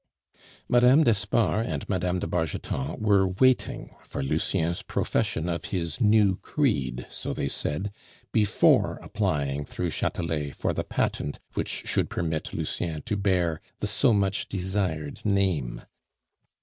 [0.67, 1.03] Mme.
[1.03, 2.17] d'Espard and Mme.
[2.17, 7.91] de Bargeton were waiting for Lucien's profession of his new creed, so they said,
[8.31, 14.11] before applying through Chatelet for the patent which should permit Lucien to bear the so
[14.11, 15.83] much desired name.